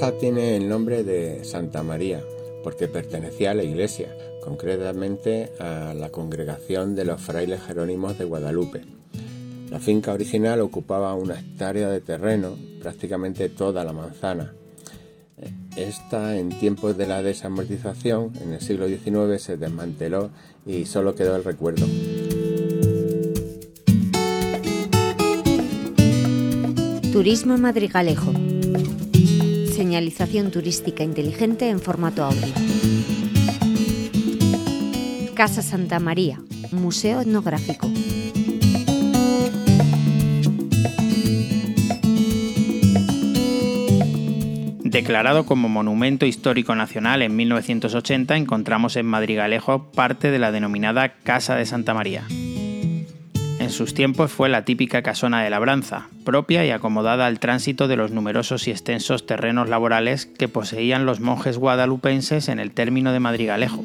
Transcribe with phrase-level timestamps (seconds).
[0.00, 2.22] casa tiene el nombre de Santa María
[2.64, 4.08] porque pertenecía a la iglesia,
[4.42, 8.80] concretamente a la congregación de los frailes jerónimos de Guadalupe.
[9.68, 14.54] La finca original ocupaba una hectárea de terreno, prácticamente toda la manzana.
[15.76, 20.30] Esta, en tiempos de la desamortización, en el siglo XIX, se desmanteló
[20.64, 21.86] y solo quedó el recuerdo.
[27.12, 28.32] Turismo Madrigalejo.
[29.80, 32.52] Señalización turística inteligente en formato audio.
[35.32, 36.38] Casa Santa María,
[36.70, 37.88] Museo Etnográfico.
[44.84, 51.54] Declarado como Monumento Histórico Nacional en 1980, encontramos en Madrigalejo parte de la denominada Casa
[51.54, 52.26] de Santa María.
[53.70, 57.94] En sus tiempos fue la típica casona de labranza, propia y acomodada al tránsito de
[57.94, 63.20] los numerosos y extensos terrenos laborales que poseían los monjes guadalupenses en el término de
[63.20, 63.84] Madrigalejo.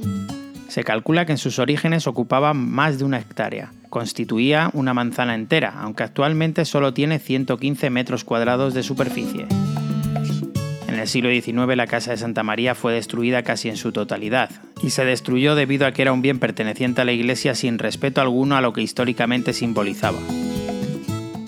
[0.69, 3.73] Se calcula que en sus orígenes ocupaba más de una hectárea.
[3.91, 9.45] Constituía una manzana entera, aunque actualmente solo tiene 115 metros cuadrados de superficie.
[10.95, 14.49] En el siglo XIX la Casa de Santa María fue destruida casi en su totalidad,
[14.81, 18.21] y se destruyó debido a que era un bien perteneciente a la Iglesia sin respeto
[18.21, 20.17] alguno a lo que históricamente simbolizaba.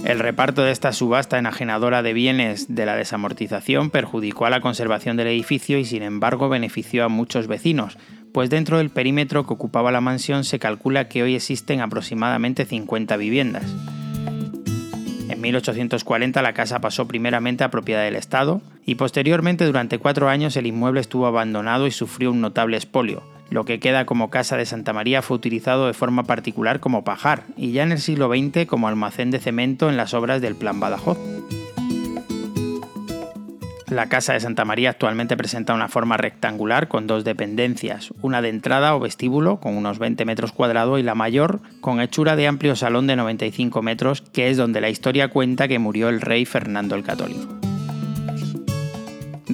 [0.04, 5.16] El reparto de esta subasta enajenadora de bienes de la desamortización perjudicó a la conservación
[5.16, 7.98] del edificio y sin embargo benefició a muchos vecinos,
[8.34, 13.16] pues dentro del perímetro que ocupaba la mansión se calcula que hoy existen aproximadamente 50
[13.16, 13.64] viviendas.
[15.30, 20.56] En 1840 la casa pasó primeramente a propiedad del Estado y posteriormente durante cuatro años
[20.56, 23.22] el inmueble estuvo abandonado y sufrió un notable expolio.
[23.50, 27.44] Lo que queda como casa de Santa María fue utilizado de forma particular como pajar
[27.58, 30.80] y ya en el siglo XX como almacén de cemento en las obras del Plan
[30.80, 31.18] Badajoz.
[33.90, 38.50] La casa de Santa María actualmente presenta una forma rectangular con dos dependencias, una de
[38.50, 42.76] entrada o vestíbulo con unos 20 metros cuadrados y la mayor con hechura de amplio
[42.78, 46.96] salón de 95 metros, que es donde la historia cuenta que murió el rey Fernando
[46.96, 47.57] el Católico.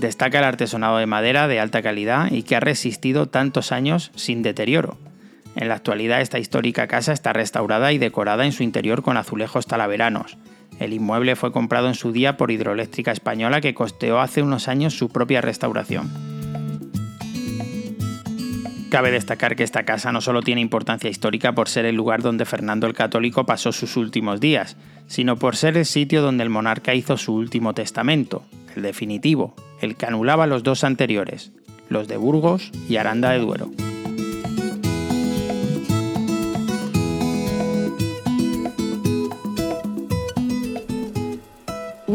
[0.04, 4.42] Destaca el artesonado de madera de alta calidad y que ha resistido tantos años sin
[4.42, 4.98] deterioro.
[5.56, 9.66] En la actualidad esta histórica casa está restaurada y decorada en su interior con azulejos
[9.66, 10.38] talaveranos,
[10.80, 14.98] el inmueble fue comprado en su día por Hidroeléctrica Española que costeó hace unos años
[14.98, 16.33] su propia restauración.
[18.94, 22.46] Cabe destacar que esta casa no solo tiene importancia histórica por ser el lugar donde
[22.46, 24.78] Fernando el Católico pasó sus últimos días,
[25.08, 28.44] sino por ser el sitio donde el monarca hizo su último testamento,
[28.76, 31.52] el definitivo, el que anulaba los dos anteriores,
[31.90, 33.72] los de Burgos y Aranda de Duero.